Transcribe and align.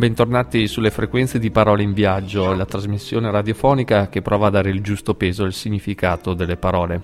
Bentornati 0.00 0.66
sulle 0.66 0.90
frequenze 0.90 1.38
di 1.38 1.50
Parole 1.50 1.82
in 1.82 1.92
Viaggio, 1.92 2.54
la 2.54 2.64
trasmissione 2.64 3.30
radiofonica 3.30 4.08
che 4.08 4.22
prova 4.22 4.46
a 4.46 4.50
dare 4.50 4.70
il 4.70 4.80
giusto 4.80 5.12
peso 5.12 5.44
al 5.44 5.52
significato 5.52 6.32
delle 6.32 6.56
parole. 6.56 7.02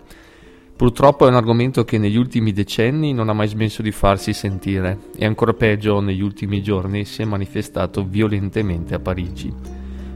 Purtroppo 0.74 1.26
è 1.26 1.28
un 1.28 1.34
argomento 1.34 1.84
che 1.84 1.98
negli 1.98 2.16
ultimi 2.16 2.54
decenni 2.54 3.12
non 3.12 3.28
ha 3.28 3.34
mai 3.34 3.48
smesso 3.48 3.82
di 3.82 3.90
farsi 3.90 4.32
sentire 4.32 5.10
e 5.14 5.26
ancora 5.26 5.52
peggio 5.52 6.00
negli 6.00 6.22
ultimi 6.22 6.62
giorni 6.62 7.04
si 7.04 7.20
è 7.20 7.26
manifestato 7.26 8.02
violentemente 8.02 8.94
a 8.94 8.98
Parigi. 8.98 9.52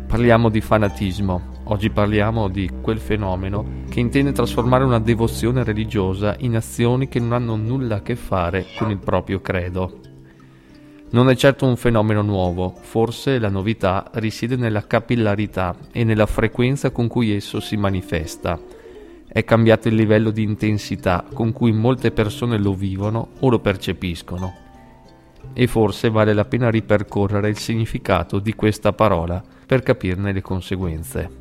Parliamo 0.07 0.49
di 0.49 0.63
fanatismo, 0.63 1.61
oggi 1.65 1.91
parliamo 1.91 2.49
di 2.49 2.71
quel 2.81 2.99
fenomeno 2.99 3.83
che 3.91 4.01
intende 4.01 4.33
trasformare 4.33 4.85
una 4.85 5.01
devozione 5.01 5.65
religiosa 5.65 6.35
in 6.39 6.57
azioni 6.57 7.09
che 7.09 7.21
non 7.21 7.35
hanno 7.35 7.57
nulla 7.57 7.97
a 7.97 8.03
che 8.03 8.17
fare 8.17 8.65
con 8.79 8.91
il 8.91 8.97
proprio 8.97 9.43
credo. 9.43 10.10
Non 11.13 11.29
è 11.29 11.35
certo 11.35 11.67
un 11.67 11.77
fenomeno 11.77 12.23
nuovo, 12.23 12.73
forse 12.83 13.41
la 13.41 13.49
novità 13.49 14.09
risiede 14.15 14.55
nella 14.55 14.87
capillarità 14.87 15.75
e 15.91 16.05
nella 16.05 16.27
frequenza 16.27 16.91
con 16.91 17.09
cui 17.09 17.35
esso 17.35 17.59
si 17.59 17.77
manifesta. 17.77 18.57
È 19.27 19.43
cambiato 19.43 19.89
il 19.89 19.97
livello 19.97 20.31
di 20.31 20.45
intensità 20.45 21.25
con 21.33 21.53
cui 21.53 21.73
molte 21.73 22.13
persone 22.13 22.59
lo 22.59 22.75
vivono 22.75 23.31
o 23.41 23.49
lo 23.49 23.59
percepiscono. 23.59 24.55
E 25.53 25.67
forse 25.67 26.11
vale 26.11 26.33
la 26.33 26.45
pena 26.45 26.71
ripercorrere 26.71 27.49
il 27.49 27.59
significato 27.59 28.39
di 28.39 28.55
questa 28.55 28.93
parola 28.93 29.43
per 29.67 29.83
capirne 29.83 30.33
le 30.33 30.43
conseguenze. 30.43 31.40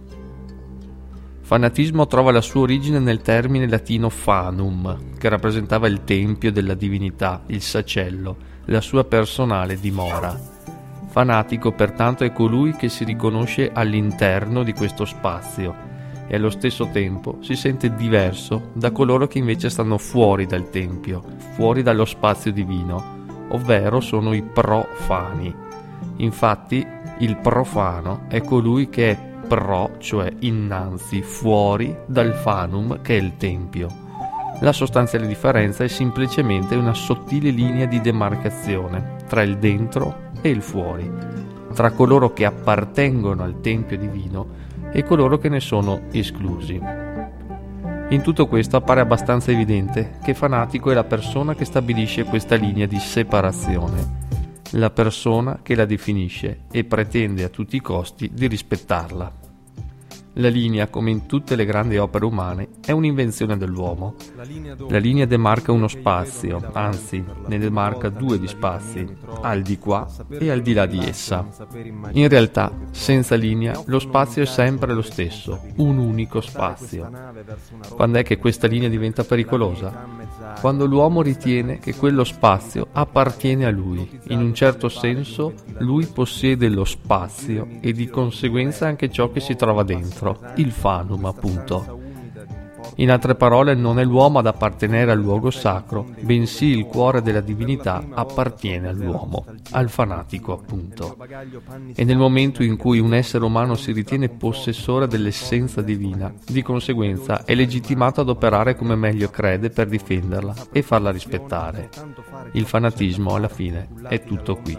Fanatismo 1.50 2.06
trova 2.06 2.32
la 2.32 2.42
sua 2.42 2.62
origine 2.62 3.00
nel 3.00 3.24
termine 3.24 3.68
latino 3.68 4.10
fanum, 4.10 5.18
che 5.18 5.30
rappresentava 5.30 5.88
il 5.88 6.04
tempio 6.04 6.52
della 6.52 6.76
divinità, 6.76 7.42
il 7.48 7.64
sacello, 7.64 8.38
la 8.66 8.82
sua 8.82 9.04
personale 9.04 9.80
dimora. 9.80 10.40
Fanatico 11.08 11.72
pertanto 11.72 12.24
è 12.24 12.32
colui 12.32 12.76
che 12.76 12.88
si 12.88 13.04
riconosce 13.04 13.72
all'interno 13.74 14.62
di 14.62 14.74
questo 14.74 15.06
spazio 15.06 15.74
e 16.28 16.36
allo 16.36 16.52
stesso 16.52 16.88
tempo 16.92 17.40
si 17.42 17.56
sente 17.56 17.96
diverso 17.96 18.70
da 18.74 18.92
coloro 18.92 19.26
che 19.26 19.40
invece 19.40 19.72
stanno 19.72 19.98
fuori 19.98 20.46
dal 20.46 20.70
Tempio, 20.70 21.24
fuori 21.56 21.82
dallo 21.82 22.06
spazio 22.06 22.52
divino, 22.52 23.48
ovvero 23.48 24.02
sono 24.02 24.34
i 24.34 24.44
profani. 24.44 25.52
Infatti 26.18 26.86
il 27.18 27.38
profano 27.38 28.26
è 28.28 28.40
colui 28.44 28.88
che 28.90 29.10
è 29.10 29.29
pro, 29.50 29.96
cioè 29.98 30.32
innanzi, 30.42 31.24
fuori 31.24 31.98
dal 32.06 32.34
fanum 32.36 33.02
che 33.02 33.18
è 33.18 33.20
il 33.20 33.36
Tempio. 33.36 33.88
La 34.62 34.72
sostanziale 34.72 35.26
differenza 35.26 35.84
è 35.84 35.88
semplicemente 35.88 36.76
una 36.76 36.94
sottile 36.94 37.50
linea 37.50 37.88
di 37.88 38.00
demarcazione 38.00 39.16
tra 39.28 39.42
il 39.42 39.58
dentro 39.58 40.28
e 40.42 40.50
il 40.50 40.62
fuori, 40.62 41.12
tra 41.74 41.92
coloro 41.92 42.32
che 42.32 42.46
appartengono 42.46 43.42
al 43.42 43.60
Tempio 43.60 43.98
divino 43.98 44.68
e 44.92 45.04
coloro 45.04 45.40
che 45.40 45.50
ne 45.50 45.60
sono 45.60 46.02
esclusi. 46.12 46.80
In 48.10 48.22
tutto 48.22 48.48
questo 48.48 48.78
appare 48.78 49.02
abbastanza 49.02 49.50
evidente 49.50 50.18
che 50.24 50.36
fanatico 50.36 50.92
è 50.92 50.94
la 50.94 51.04
persona 51.06 51.56
che 51.56 51.66
stabilisce 51.66 52.26
questa 52.26 52.56
linea 52.56 52.86
di 52.86 53.00
separazione, 53.00 54.18
la 54.74 54.92
persona 54.92 55.60
che 55.64 55.74
la 55.74 55.86
definisce 55.86 56.66
e 56.72 56.84
pretende 56.84 57.44
a 57.44 57.50
tutti 57.50 57.76
i 57.76 57.82
costi 57.82 58.30
di 58.32 58.46
rispettarla. 58.46 59.39
La 60.34 60.48
linea, 60.48 60.88
come 60.88 61.10
in 61.10 61.26
tutte 61.26 61.56
le 61.56 61.66
grandi 61.66 61.98
opere 61.98 62.24
umane, 62.24 62.70
è 62.86 62.92
un'invenzione 62.92 63.58
dell'uomo. 63.58 64.16
La 64.88 64.98
linea 65.00 65.26
demarca 65.26 65.72
uno 65.72 65.88
spazio, 65.88 66.70
anzi, 66.74 67.24
ne 67.48 67.58
demarca 67.58 68.10
due 68.10 68.40
di 68.40 68.48
spazi, 68.48 69.08
al 69.42 69.62
di 69.62 69.78
qua 69.78 70.08
e 70.30 70.52
al 70.52 70.62
di 70.62 70.74
là 70.74 70.86
di 70.86 71.00
essa. 71.00 71.46
In 72.12 72.28
realtà, 72.30 72.72
senza 72.92 73.36
linea, 73.36 73.82
lo 73.86 74.00
spazio 74.00 74.44
è 74.44 74.46
sempre 74.46 74.94
lo 74.94 75.02
stesso, 75.02 75.60
un 75.78 75.98
unico 75.98 76.42
spazio. 76.42 77.10
Quando 77.90 78.20
è 78.20 78.24
che 78.24 78.38
questa 78.38 78.68
linea 78.68 78.88
diventa 78.88 79.24
pericolosa? 79.24 80.19
Quando 80.60 80.86
l'uomo 80.86 81.22
ritiene 81.22 81.80
che 81.80 81.96
quello 81.96 82.24
spazio 82.24 82.88
appartiene 82.92 83.66
a 83.66 83.70
lui. 83.70 84.20
In 84.28 84.40
un 84.40 84.54
certo 84.54 84.90
senso, 84.90 85.54
lui 85.80 86.06
possiede 86.06 86.68
lo 86.68 86.84
spazio 86.84 87.68
e 87.80 87.94
di 87.94 88.08
conseguenza 88.10 88.86
anche 88.86 89.10
ciò 89.10 89.32
che 89.32 89.40
si 89.40 89.56
trova 89.56 89.84
dentro 89.84 90.40
il 90.56 90.72
fanum 90.72 91.24
appunto. 91.26 91.99
In 93.00 93.12
altre 93.12 93.36
parole, 93.36 93.76
non 93.76 93.98
è 93.98 94.04
l'uomo 94.04 94.40
ad 94.40 94.48
appartenere 94.48 95.12
al 95.12 95.20
luogo 95.20 95.52
sacro, 95.52 96.06
bensì 96.20 96.66
il 96.66 96.86
cuore 96.86 97.22
della 97.22 97.40
divinità 97.40 98.04
appartiene 98.14 98.90
all'uomo, 98.90 99.46
al 99.72 99.90
fanatico 99.90 100.52
appunto. 100.52 101.16
E 101.96 102.04
nel 102.04 102.18
momento 102.18 102.62
in 102.62 102.76
cui 102.76 103.00
un 103.00 103.14
essere 103.14 103.46
umano 103.46 103.76
si 103.76 103.94
ritiene 103.94 104.28
possessore 104.28 105.08
dell'essenza 105.08 105.82
divina, 105.82 106.34
di 106.46 106.62
conseguenza 106.62 107.46
è 107.46 107.56
legittimato 107.56 108.20
ad 108.20 108.28
operare 108.28 108.76
come 108.76 108.96
meglio 108.96 109.30
crede 109.30 109.70
per 109.70 109.88
difenderla 109.88 110.54
e 110.70 110.82
farla 110.82 111.10
rispettare. 111.10 111.90
Il 112.52 112.66
fanatismo, 112.66 113.34
alla 113.34 113.48
fine, 113.48 113.88
è 114.10 114.22
tutto 114.26 114.58
qui. 114.58 114.78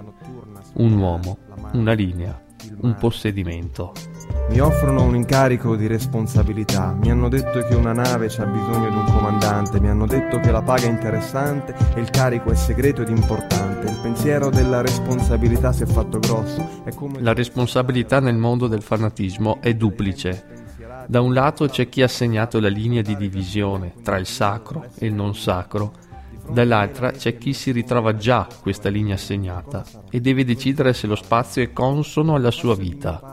Un 0.75 0.93
uomo, 0.93 1.39
una 1.73 1.93
linea, 1.95 2.39
un 2.81 2.95
possedimento. 2.97 3.93
Mi 4.51 4.59
offrono 4.59 5.05
un 5.05 5.15
incarico 5.15 5.77
di 5.77 5.87
responsabilità, 5.87 6.93
mi 7.01 7.09
hanno 7.09 7.29
detto 7.29 7.61
che 7.61 7.77
una 7.77 7.93
nave 7.93 8.27
c'ha 8.29 8.45
bisogno 8.45 8.91
di 8.91 8.97
un 8.97 9.05
comandante, 9.05 9.79
mi 9.79 9.89
hanno 9.89 10.07
detto 10.07 10.41
che 10.41 10.51
la 10.51 10.61
paga 10.61 10.87
è 10.87 10.89
interessante 10.91 11.73
e 11.95 12.01
il 12.01 12.11
carico 12.11 12.51
è 12.51 12.57
segreto 12.57 13.03
ed 13.03 13.11
importante. 13.11 13.89
Il 13.89 13.99
pensiero 14.03 14.51
della 14.51 14.81
responsabilità 14.81 15.73
si 15.73 15.85
è 15.85 15.87
fatto 15.87 16.19
grosso. 16.19 16.83
È 16.83 16.93
come... 16.93 17.23
La 17.23 17.33
responsabilità 17.33 18.19
nel 18.19 18.37
mondo 18.37 18.67
del 18.67 18.83
fanatismo 18.83 19.59
è 19.61 19.73
duplice. 19.75 20.45
Da 21.07 21.21
un 21.21 21.33
lato 21.33 21.69
c'è 21.69 21.89
chi 21.89 22.03
ha 22.03 22.09
segnato 22.09 22.59
la 22.59 22.69
linea 22.69 23.03
di 23.03 23.17
divisione 23.17 23.95
tra 24.03 24.19
il 24.19 24.27
sacro 24.27 24.85
e 24.99 25.07
il 25.07 25.15
non 25.15 25.37
sacro, 25.37 25.93
dall'altra 26.51 27.13
c'è 27.13 27.39
chi 27.39 27.53
si 27.53 27.71
ritrova 27.71 28.17
già 28.17 28.49
questa 28.61 28.89
linea 28.89 29.17
segnata 29.17 29.85
e 30.11 30.21
deve 30.21 30.45
decidere 30.45 30.93
se 30.93 31.07
lo 31.07 31.15
spazio 31.15 31.63
è 31.63 31.73
consono 31.73 32.35
alla 32.35 32.51
sua 32.51 32.75
vita. 32.75 33.30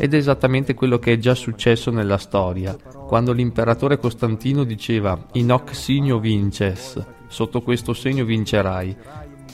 Ed 0.00 0.14
è 0.14 0.16
esattamente 0.16 0.74
quello 0.74 0.98
che 0.98 1.14
è 1.14 1.18
già 1.18 1.34
successo 1.34 1.90
nella 1.90 2.18
storia, 2.18 2.76
quando 3.06 3.32
l'imperatore 3.32 3.98
Costantino 3.98 4.62
diceva 4.62 5.26
in 5.32 5.50
hoc 5.50 5.74
signo 5.74 6.20
vinces, 6.20 7.04
sotto 7.26 7.62
questo 7.62 7.92
segno 7.92 8.24
vincerai, 8.24 8.96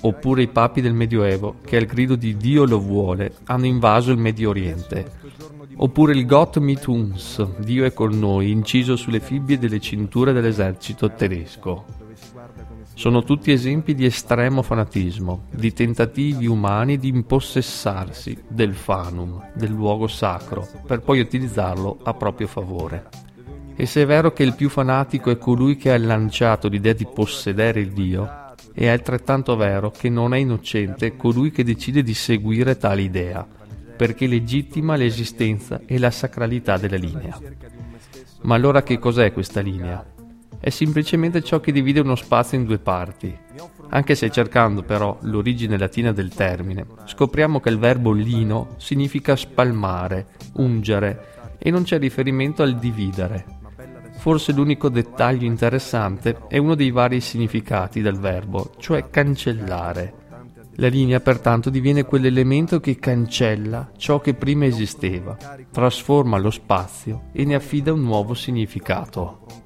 oppure 0.02 0.42
i 0.42 0.48
papi 0.48 0.82
del 0.82 0.92
Medioevo, 0.92 1.56
che 1.64 1.78
al 1.78 1.86
grido 1.86 2.14
di 2.14 2.36
Dio 2.36 2.66
lo 2.66 2.78
vuole, 2.78 3.36
hanno 3.44 3.64
invaso 3.64 4.12
il 4.12 4.18
Medio 4.18 4.50
Oriente, 4.50 5.10
oppure 5.76 6.12
il 6.12 6.26
Gott 6.26 6.58
mit 6.58 6.86
uns, 6.86 7.42
Dio 7.60 7.86
è 7.86 7.94
con 7.94 8.18
noi, 8.18 8.50
inciso 8.50 8.96
sulle 8.96 9.20
fibbie 9.20 9.58
delle 9.58 9.80
cinture 9.80 10.34
dell'esercito 10.34 11.10
tedesco. 11.10 11.84
Sono 12.96 13.24
tutti 13.24 13.50
esempi 13.50 13.92
di 13.94 14.04
estremo 14.04 14.62
fanatismo, 14.62 15.46
di 15.50 15.72
tentativi 15.72 16.46
umani 16.46 16.96
di 16.96 17.08
impossessarsi 17.08 18.44
del 18.48 18.72
fanum, 18.72 19.50
del 19.52 19.70
luogo 19.70 20.06
sacro, 20.06 20.66
per 20.86 21.00
poi 21.00 21.18
utilizzarlo 21.18 21.98
a 22.04 22.14
proprio 22.14 22.46
favore. 22.46 23.08
E 23.74 23.86
se 23.86 24.02
è 24.02 24.06
vero 24.06 24.32
che 24.32 24.44
il 24.44 24.54
più 24.54 24.68
fanatico 24.68 25.30
è 25.30 25.36
colui 25.36 25.76
che 25.76 25.92
ha 25.92 25.98
lanciato 25.98 26.68
l'idea 26.68 26.92
di 26.92 27.04
possedere 27.04 27.80
il 27.80 27.90
Dio, 27.90 28.52
è 28.72 28.86
altrettanto 28.86 29.56
vero 29.56 29.90
che 29.90 30.08
non 30.08 30.32
è 30.32 30.38
innocente 30.38 31.16
colui 31.16 31.50
che 31.50 31.64
decide 31.64 32.04
di 32.04 32.14
seguire 32.14 32.76
tale 32.76 33.02
idea, 33.02 33.44
perché 33.96 34.28
legittima 34.28 34.94
l'esistenza 34.94 35.80
e 35.84 35.98
la 35.98 36.12
sacralità 36.12 36.76
della 36.76 36.96
linea. 36.96 37.38
Ma 38.42 38.54
allora 38.54 38.84
che 38.84 39.00
cos'è 39.00 39.32
questa 39.32 39.60
linea? 39.60 40.13
È 40.64 40.70
semplicemente 40.70 41.42
ciò 41.42 41.60
che 41.60 41.72
divide 41.72 42.00
uno 42.00 42.14
spazio 42.14 42.56
in 42.56 42.64
due 42.64 42.78
parti. 42.78 43.36
Anche 43.90 44.14
se 44.14 44.30
cercando 44.30 44.82
però 44.82 45.18
l'origine 45.20 45.76
latina 45.76 46.10
del 46.10 46.32
termine, 46.32 46.86
scopriamo 47.04 47.60
che 47.60 47.68
il 47.68 47.78
verbo 47.78 48.12
lino 48.12 48.68
significa 48.78 49.36
spalmare, 49.36 50.28
ungere 50.54 51.56
e 51.58 51.70
non 51.70 51.82
c'è 51.82 51.98
riferimento 51.98 52.62
al 52.62 52.78
dividere. 52.78 53.44
Forse 54.16 54.52
l'unico 54.52 54.88
dettaglio 54.88 55.44
interessante 55.44 56.38
è 56.48 56.56
uno 56.56 56.74
dei 56.74 56.90
vari 56.90 57.20
significati 57.20 58.00
del 58.00 58.18
verbo, 58.18 58.70
cioè 58.78 59.10
cancellare. 59.10 60.14
La 60.76 60.88
linea 60.88 61.20
pertanto 61.20 61.68
diviene 61.68 62.04
quell'elemento 62.04 62.80
che 62.80 62.98
cancella 62.98 63.90
ciò 63.98 64.18
che 64.18 64.32
prima 64.32 64.64
esisteva, 64.64 65.36
trasforma 65.70 66.38
lo 66.38 66.50
spazio 66.50 67.24
e 67.32 67.44
ne 67.44 67.54
affida 67.54 67.92
un 67.92 68.00
nuovo 68.00 68.32
significato. 68.32 69.63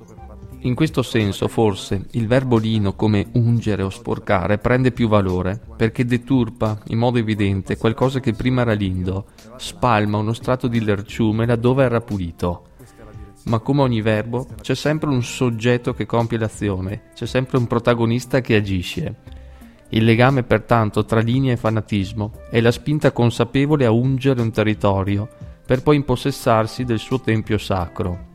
In 0.63 0.75
questo 0.75 1.03
senso, 1.03 1.47
forse, 1.47 2.07
il 2.13 2.27
verbo 2.27 2.57
lino 2.57 2.95
come 2.95 3.29
ungere 3.35 3.83
o 3.83 3.91
sporcare 3.91 4.59
prende 4.59 4.91
più 4.91 5.07
valore, 5.07 5.61
perché 5.77 6.05
deturpa, 6.05 6.81
in 6.89 6.99
modo 6.99 7.19
evidente, 7.19 7.77
qualcosa 7.77 8.19
che 8.19 8.33
prima 8.33 8.63
era 8.63 8.73
lindo, 8.73 9.27
spalma 9.57 10.19
uno 10.19 10.33
strato 10.33 10.67
di 10.67 10.83
lerciume 10.83 11.47
laddove 11.47 11.85
era 11.85 12.01
pulito. 12.01 12.65
Ma 13.45 13.61
come 13.61 13.83
ogni 13.83 14.03
verbo, 14.03 14.49
c'è 14.61 14.75
sempre 14.75 15.09
un 15.09 15.23
soggetto 15.23 15.95
che 15.95 16.07
compie 16.07 16.39
l'azione, 16.39 17.11
c'è 17.15 17.27
sempre 17.27 17.59
un 17.59 17.69
protagonista 17.69 18.41
che 18.41 18.57
agisce. 18.57 19.15
Il 19.91 20.05
legame 20.05 20.43
pertanto 20.43 21.05
tra 21.05 21.21
linea 21.21 21.53
e 21.53 21.57
fanatismo 21.57 22.33
è 22.51 22.61
la 22.61 22.73
spinta 22.73 23.13
consapevole 23.13 23.87
a 23.87 23.91
ungere 23.91 24.43
un 24.43 24.51
territorio 24.51 25.29
per 25.65 25.83
poi 25.83 25.97
impossessarsi 25.97 26.85
del 26.85 26.99
suo 26.99 27.21
tempio 27.21 27.59
sacro. 27.59 28.28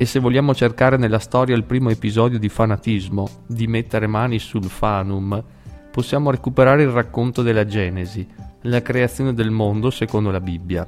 E 0.00 0.04
se 0.04 0.20
vogliamo 0.20 0.54
cercare 0.54 0.96
nella 0.96 1.18
storia 1.18 1.56
il 1.56 1.64
primo 1.64 1.90
episodio 1.90 2.38
di 2.38 2.48
fanatismo, 2.48 3.28
di 3.48 3.66
mettere 3.66 4.06
mani 4.06 4.38
sul 4.38 4.62
fanum, 4.66 5.42
possiamo 5.90 6.30
recuperare 6.30 6.84
il 6.84 6.90
racconto 6.90 7.42
della 7.42 7.66
Genesi, 7.66 8.24
la 8.62 8.80
creazione 8.80 9.34
del 9.34 9.50
mondo 9.50 9.90
secondo 9.90 10.30
la 10.30 10.38
Bibbia. 10.38 10.86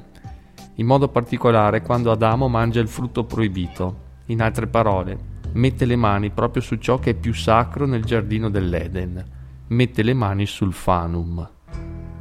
In 0.75 0.85
modo 0.85 1.09
particolare 1.09 1.81
quando 1.81 2.09
Adamo 2.09 2.47
mangia 2.47 2.79
il 2.79 2.87
frutto 2.87 3.25
proibito, 3.25 3.95
in 4.27 4.41
altre 4.41 4.67
parole, 4.67 5.17
mette 5.55 5.83
le 5.83 5.97
mani 5.97 6.29
proprio 6.29 6.61
su 6.61 6.77
ciò 6.77 6.97
che 6.97 7.09
è 7.09 7.13
più 7.13 7.33
sacro 7.33 7.85
nel 7.85 8.05
giardino 8.05 8.49
dell'Eden, 8.49 9.21
mette 9.67 10.03
le 10.03 10.13
mani 10.13 10.45
sul 10.45 10.71
fanum. 10.71 11.49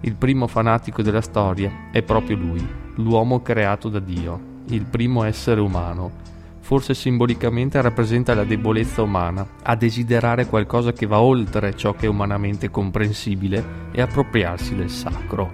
Il 0.00 0.16
primo 0.16 0.48
fanatico 0.48 1.02
della 1.02 1.20
storia 1.20 1.70
è 1.92 2.02
proprio 2.02 2.36
lui, 2.36 2.68
l'uomo 2.96 3.42
creato 3.42 3.88
da 3.88 4.00
Dio, 4.00 4.40
il 4.70 4.86
primo 4.86 5.22
essere 5.22 5.60
umano, 5.60 6.38
forse 6.70 6.94
simbolicamente 6.94 7.82
rappresenta 7.82 8.32
la 8.32 8.44
debolezza 8.44 9.02
umana, 9.02 9.44
a 9.64 9.74
desiderare 9.74 10.46
qualcosa 10.46 10.92
che 10.92 11.04
va 11.04 11.20
oltre 11.20 11.74
ciò 11.74 11.94
che 11.94 12.06
è 12.06 12.08
umanamente 12.08 12.70
comprensibile 12.70 13.88
e 13.90 14.00
appropriarsi 14.00 14.76
del 14.76 14.88
sacro. 14.88 15.50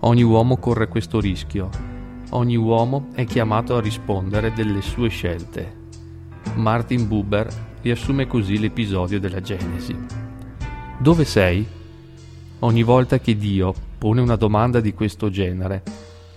Ogni 0.00 0.22
uomo 0.22 0.58
corre 0.58 0.88
questo 0.88 1.20
rischio, 1.20 1.70
ogni 2.32 2.56
uomo 2.56 3.08
è 3.14 3.24
chiamato 3.24 3.74
a 3.76 3.80
rispondere 3.80 4.52
delle 4.52 4.82
sue 4.82 5.08
scelte. 5.08 5.74
Martin 6.56 7.08
Buber 7.08 7.48
riassume 7.80 8.26
così 8.26 8.58
l'episodio 8.58 9.18
della 9.18 9.40
Genesi. 9.40 9.96
Dove 10.98 11.24
sei? 11.24 11.66
Ogni 12.58 12.82
volta 12.82 13.18
che 13.20 13.38
Dio 13.38 13.72
pone 13.96 14.20
una 14.20 14.36
domanda 14.36 14.80
di 14.80 14.92
questo 14.92 15.30
genere, 15.30 15.82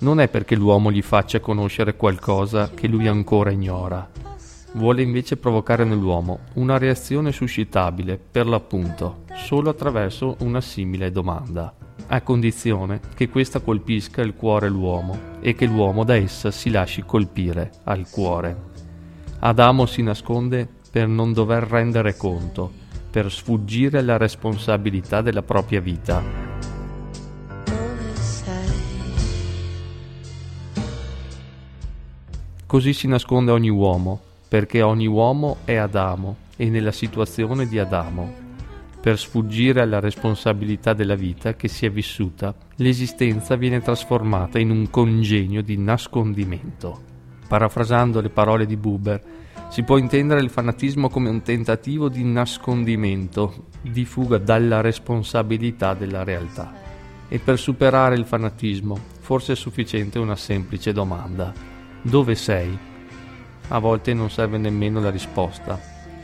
non 0.03 0.19
è 0.19 0.27
perché 0.27 0.55
l'uomo 0.55 0.91
gli 0.91 1.01
faccia 1.01 1.39
conoscere 1.39 1.95
qualcosa 1.95 2.69
che 2.71 2.87
lui 2.87 3.07
ancora 3.07 3.51
ignora. 3.51 4.07
Vuole 4.73 5.01
invece 5.01 5.37
provocare 5.37 5.85
nell'uomo 5.85 6.39
una 6.55 6.77
reazione 6.77 7.31
suscitabile, 7.31 8.19
per 8.19 8.45
l'appunto, 8.45 9.23
solo 9.33 9.69
attraverso 9.69 10.35
una 10.39 10.59
simile 10.59 11.09
domanda, 11.09 11.73
a 12.07 12.21
condizione 12.21 12.99
che 13.15 13.29
questa 13.29 13.61
colpisca 13.61 14.21
il 14.21 14.35
cuore 14.35 14.67
l'uomo 14.67 15.17
e 15.39 15.55
che 15.55 15.65
l'uomo 15.65 16.03
da 16.03 16.15
essa 16.15 16.51
si 16.51 16.69
lasci 16.69 17.03
colpire 17.03 17.71
al 17.85 18.09
cuore. 18.09 18.71
Adamo 19.39 19.85
si 19.85 20.01
nasconde 20.01 20.67
per 20.91 21.07
non 21.07 21.31
dover 21.31 21.63
rendere 21.63 22.17
conto, 22.17 22.69
per 23.09 23.31
sfuggire 23.31 23.99
alla 23.99 24.17
responsabilità 24.17 25.21
della 25.21 25.43
propria 25.43 25.79
vita 25.79 26.42
Così 32.73 32.93
si 32.93 33.05
nasconde 33.07 33.51
ogni 33.51 33.69
uomo, 33.69 34.19
perché 34.47 34.81
ogni 34.81 35.05
uomo 35.05 35.57
è 35.63 35.75
Adamo 35.75 36.37
e 36.55 36.71
nella 36.71 36.91
situazione 36.91 37.67
di 37.67 37.77
Adamo. 37.77 38.33
Per 38.99 39.19
sfuggire 39.19 39.79
alla 39.79 39.99
responsabilità 39.99 40.93
della 40.93 41.13
vita 41.13 41.53
che 41.53 41.67
si 41.67 41.85
è 41.85 41.91
vissuta, 41.91 42.51
l'esistenza 42.77 43.55
viene 43.57 43.79
trasformata 43.79 44.57
in 44.57 44.71
un 44.71 44.89
congegno 44.89 45.61
di 45.61 45.77
nascondimento. 45.77 46.99
Parafrasando 47.47 48.21
le 48.21 48.29
parole 48.29 48.65
di 48.65 48.75
Buber, 48.75 49.21
si 49.69 49.83
può 49.83 49.97
intendere 49.97 50.41
il 50.41 50.49
fanatismo 50.49 51.09
come 51.09 51.29
un 51.29 51.43
tentativo 51.43 52.09
di 52.09 52.23
nascondimento, 52.23 53.67
di 53.83 54.03
fuga 54.03 54.39
dalla 54.39 54.81
responsabilità 54.81 55.93
della 55.93 56.23
realtà. 56.23 56.73
E 57.27 57.37
per 57.37 57.59
superare 57.59 58.15
il 58.15 58.25
fanatismo, 58.25 58.97
forse 59.19 59.53
è 59.53 59.55
sufficiente 59.55 60.17
una 60.17 60.35
semplice 60.35 60.91
domanda 60.91 61.72
dove 62.03 62.35
sei? 62.35 62.77
A 63.69 63.79
volte 63.79 64.13
non 64.13 64.29
serve 64.29 64.57
nemmeno 64.57 64.99
la 64.99 65.09
risposta, 65.09 65.79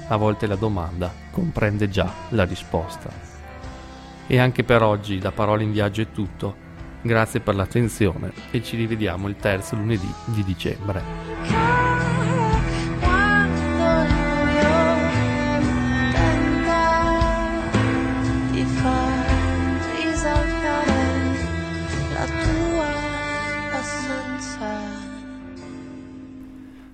a 0.07 0.15
volte 0.17 0.45
la 0.45 0.55
domanda 0.55 1.11
comprende 1.31 1.89
già 1.89 2.11
la 2.29 2.43
risposta. 2.43 3.09
E 4.27 4.37
anche 4.37 4.63
per 4.63 4.83
oggi 4.83 5.17
da 5.19 5.31
Parole 5.31 5.63
in 5.63 5.71
Viaggio 5.71 6.01
è 6.01 6.11
tutto. 6.11 6.67
Grazie 7.01 7.39
per 7.39 7.55
l'attenzione 7.55 8.33
e 8.51 8.61
ci 8.61 8.75
rivediamo 8.75 9.29
il 9.29 9.37
terzo 9.37 9.75
lunedì 9.75 10.13
di 10.25 10.43
dicembre. 10.43 11.88